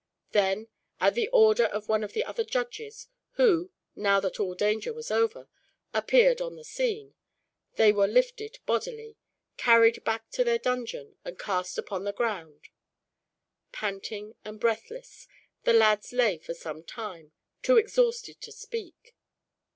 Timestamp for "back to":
10.03-10.43